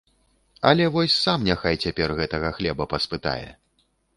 [0.69, 3.49] Але вось сам няхай цяпер гэтага хлеба паспытае.